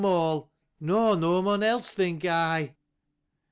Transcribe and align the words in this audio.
Nor 0.01 0.49
any 0.81 1.41
one 1.45 1.61
else— 1.61 1.91
think 1.91 2.25
I. 2.25 2.75